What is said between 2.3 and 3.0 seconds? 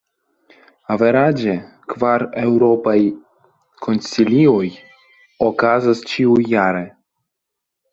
Eŭropaj